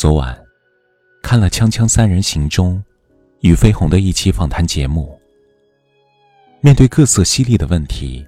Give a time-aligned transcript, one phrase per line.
[0.00, 0.34] 昨晚
[1.22, 2.82] 看了《锵锵三人行》中
[3.40, 5.20] 俞飞鸿的一期访谈节目。
[6.62, 8.26] 面对各色犀利的问题，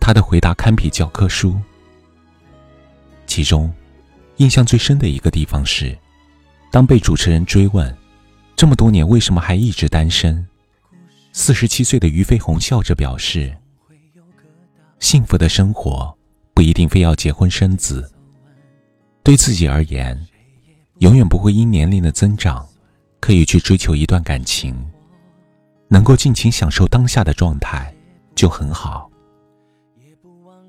[0.00, 1.60] 他的回答堪比教科书。
[3.26, 3.74] 其中，
[4.36, 5.98] 印象最深的一个地方是，
[6.70, 7.92] 当被主持人追问
[8.54, 10.46] 这么多年为什么还一直单身，
[11.32, 13.52] 四十七岁的俞飞鸿笑着表示
[15.00, 16.16] ：“幸福的生活
[16.54, 18.08] 不一定非要结婚生子，
[19.24, 20.16] 对自己而言。”
[21.04, 22.66] 永远不会因年龄的增长，
[23.20, 24.74] 刻意去追求一段感情，
[25.86, 27.94] 能够尽情享受当下的状态
[28.34, 29.10] 就很好。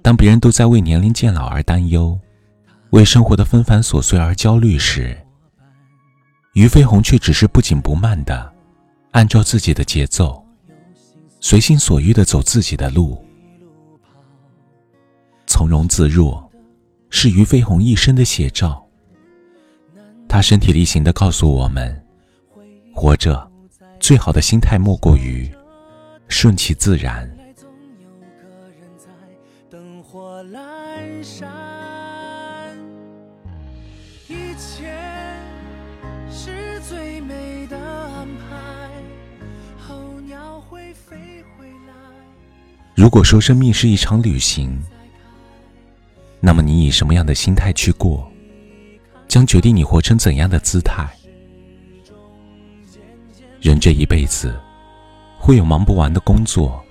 [0.01, 2.19] 当别人都在为年龄渐老而担忧，
[2.89, 5.17] 为生活的纷繁琐碎而焦虑时，
[6.51, 8.53] 俞飞鸿却只是不紧不慢的，
[9.11, 10.45] 按照自己的节奏，
[11.39, 13.23] 随心所欲的走自己的路，
[15.47, 16.51] 从容自若，
[17.09, 18.84] 是俞飞鸿一生的写照。
[20.27, 22.03] 他身体力行的告诉我们：
[22.93, 23.49] 活着，
[23.99, 25.49] 最好的心态莫过于
[26.27, 27.29] 顺其自然。
[42.95, 44.81] 如果说生命是一场旅行，
[46.39, 48.31] 那么你以什么样的心态去过？
[49.35, 51.05] 将决定你活成怎样的姿态。
[53.59, 54.57] 人这一辈子，
[55.37, 56.81] 会有忙不完的工作，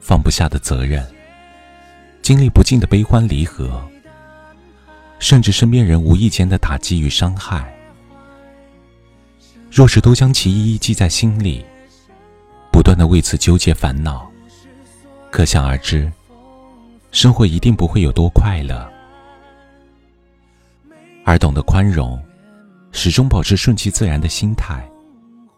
[0.00, 1.06] 放不下的责任，
[2.20, 3.80] 经历不尽的悲欢离合，
[5.20, 7.72] 甚至身边人无意间的打击与伤害。
[9.70, 11.64] 若是都将其一一记在心里，
[12.72, 14.28] 不断的为此纠结烦恼，
[15.30, 16.12] 可想而知，
[17.12, 18.91] 生活一定不会有多快乐。
[21.24, 22.20] 而懂得宽容，
[22.90, 24.88] 始终保持顺其自然的心态，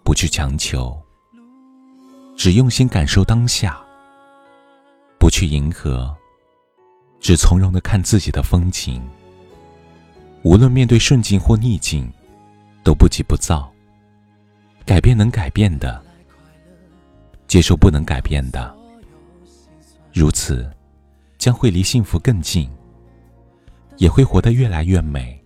[0.03, 0.97] 不去强求，
[2.37, 3.78] 只用心感受当下，
[5.19, 6.15] 不去迎合，
[7.19, 9.03] 只从容的看自己的风景。
[10.43, 12.12] 无论面对顺境或逆境，
[12.83, 13.72] 都不急不躁。
[14.84, 16.03] 改变能改变的，
[17.49, 18.77] 接受不能改变的，
[20.12, 20.71] 如此，
[21.38, 22.71] 将会离幸福更近，
[23.97, 25.43] 也会活得越来越美。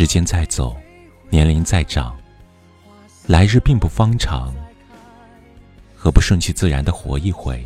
[0.00, 0.74] 时间在走，
[1.28, 2.18] 年龄在长，
[3.26, 4.50] 来日并不方长，
[5.94, 7.62] 何不顺其自然的活一回？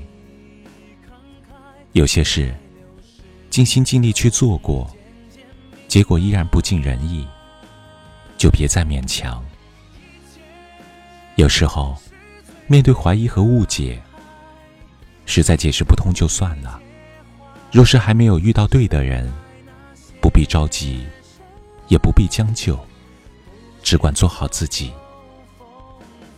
[1.92, 2.52] 有些事。
[3.50, 4.90] 尽心尽力去做过，
[5.86, 7.24] 结果依然不尽人意，
[8.36, 9.40] 就别再勉强。
[11.36, 11.96] 有时候，
[12.66, 14.02] 面对怀疑和误解，
[15.24, 16.82] 实在解释不通就算了。
[17.70, 19.32] 若是还没有遇到对的人，
[20.20, 21.06] 不必着急，
[21.88, 22.78] 也不必将就，
[23.82, 24.92] 只管做好自己，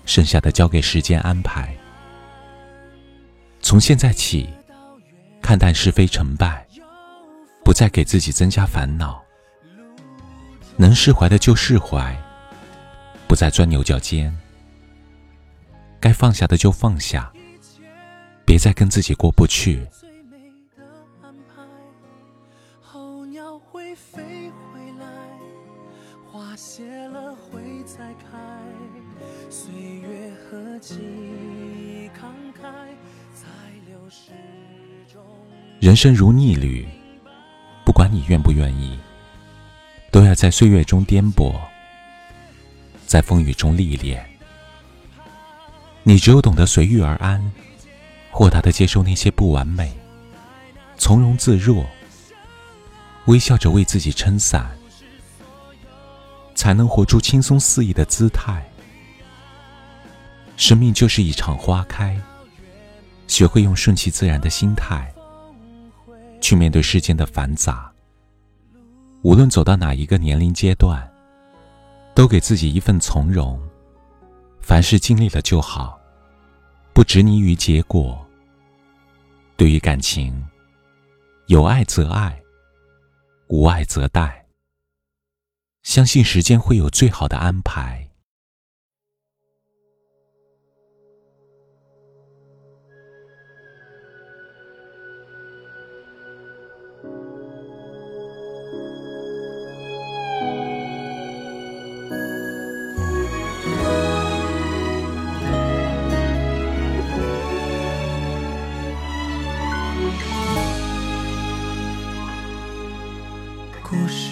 [0.05, 1.75] 剩下的交给时间安排。
[3.61, 4.49] 从现在起，
[5.43, 6.67] 看淡是非成败。
[7.65, 9.21] 不再给自己增加烦恼，
[10.77, 12.17] 能释怀的就释怀，
[13.27, 14.33] 不再钻牛角尖。
[15.99, 17.29] 该放下的就放下，
[18.45, 19.85] 别再跟自己过不去。
[35.81, 36.87] 人生如逆旅。
[37.85, 38.99] 不管你愿不愿意，
[40.11, 41.55] 都要在岁月中颠簸，
[43.07, 44.29] 在风雨中历练。
[46.03, 47.53] 你只有懂得随遇而安，
[48.31, 49.97] 豁达的接受那些不完美，
[50.97, 51.87] 从容自若，
[53.27, 54.69] 微笑着为自己撑伞，
[56.57, 58.69] 才能活出轻松肆意的姿态。
[60.57, 62.21] 生命就是一场花开，
[63.27, 65.13] 学会用顺其自然的心态。
[66.41, 67.91] 去面对世间的繁杂，
[69.23, 71.11] 无论走到哪一个年龄阶段，
[72.15, 73.61] 都给自己一份从容。
[74.61, 75.99] 凡事经历了就好，
[76.93, 78.25] 不执泥于结果。
[79.57, 80.47] 对于感情，
[81.47, 82.39] 有爱则爱，
[83.49, 84.45] 无爱则待。
[85.83, 88.06] 相信时间会有最好的安排。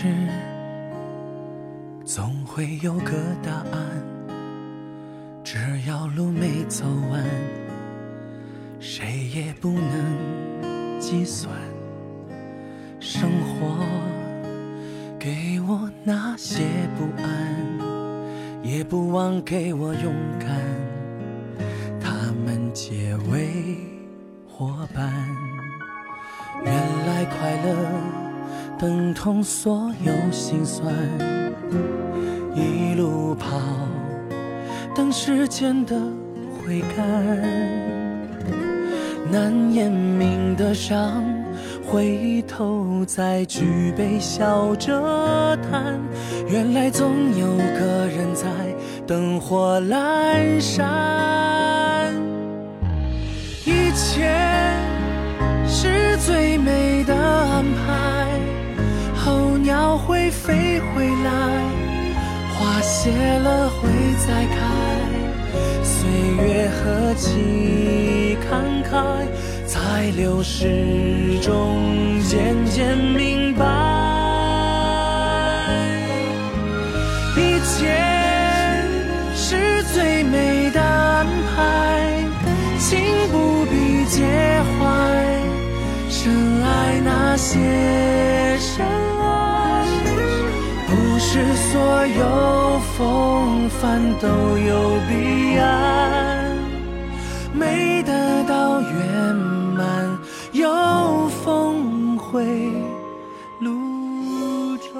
[0.04, 0.10] 事
[2.04, 3.12] 总会有个
[3.42, 4.04] 答案。
[5.42, 5.56] 只
[5.88, 7.24] 要路没走完，
[8.78, 11.50] 谁也不能计算。
[13.00, 13.78] 生活
[15.18, 16.64] 给我那些
[16.98, 20.50] 不安，也不忘给我勇敢。
[21.98, 23.48] 他们结为
[24.46, 25.10] 伙伴。
[26.62, 26.74] 原
[27.06, 28.23] 来快乐
[28.84, 30.92] 等同所有心酸，
[32.54, 33.58] 一路跑。
[34.94, 35.96] 等时间的
[36.58, 37.34] 回甘，
[39.32, 41.24] 难言明的伤，
[41.82, 45.98] 回头再举杯笑着谈。
[46.46, 48.46] 原来总有个人在
[49.06, 50.84] 灯火阑珊，
[60.44, 61.30] 飞回来。
[62.52, 63.88] 花谢了会
[64.26, 64.56] 再开，
[65.82, 66.06] 岁
[66.36, 68.52] 月何其慷
[68.84, 68.92] 慨，
[69.66, 73.64] 在流逝中渐渐明白，
[77.36, 77.96] 一切
[79.34, 81.26] 是最美的安
[81.56, 82.22] 排，
[82.78, 83.00] 请
[83.32, 84.22] 不必介
[84.78, 84.84] 怀，
[86.08, 86.30] 深
[86.62, 87.58] 爱那些
[91.34, 96.56] 是所有风帆都有彼岸，
[97.52, 99.34] 没得到圆
[99.74, 100.16] 满，
[100.52, 102.44] 有峰回
[103.58, 104.94] 路转。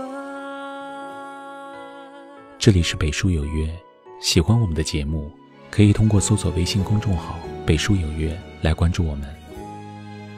[2.58, 3.72] 这里是北书有约，
[4.20, 5.31] 喜欢我们的节目，
[5.70, 9.32] 可以通过搜索微信公众号“北书有约”来关注我们。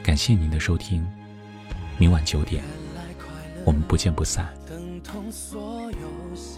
[0.02, 1.02] 感谢您的收听，
[1.96, 2.62] 明晚九点，
[3.64, 4.55] 我们不见不散。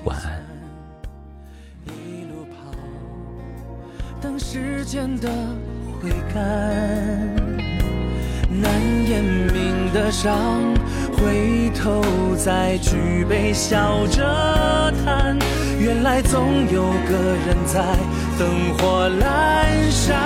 [0.04, 0.42] 晚安。
[1.86, 2.56] 一路跑，
[4.20, 5.28] 等时间的
[6.00, 6.40] 回甘，
[8.48, 8.70] 难
[9.08, 9.22] 言
[9.52, 10.38] 明的伤，
[11.12, 12.02] 回头
[12.36, 15.38] 再举杯笑着谈。
[15.78, 17.96] 原来总有个人在
[18.38, 20.16] 灯火阑珊，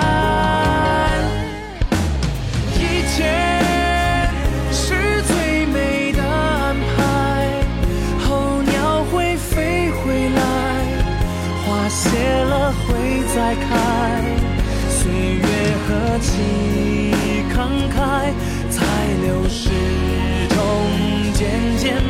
[16.23, 17.13] 几
[17.53, 18.31] 慷慨，
[18.69, 18.81] 在
[19.21, 19.69] 流逝
[20.49, 20.57] 中
[21.33, 21.41] 渐
[21.77, 22.01] 渐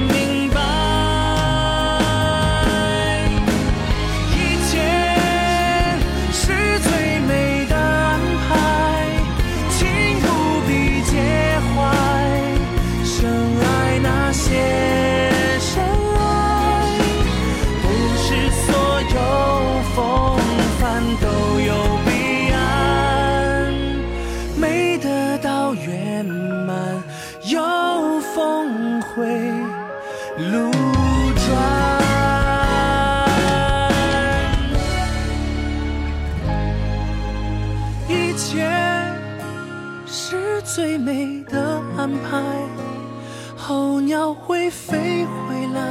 [44.34, 45.82] 会飞回来，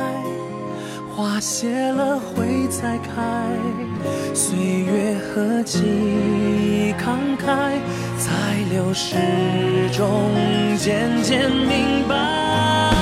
[1.14, 3.46] 花谢了会再开。
[4.34, 7.78] 岁月何其慷慨，
[8.18, 8.30] 在
[8.70, 9.16] 流逝
[9.92, 10.30] 中
[10.78, 13.01] 渐渐明白。